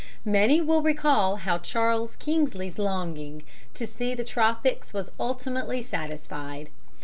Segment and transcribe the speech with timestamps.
[0.25, 3.43] ]Many will recall how Charles Kingsley's longing
[3.75, 6.69] to see the tropics was ultimately satisfied.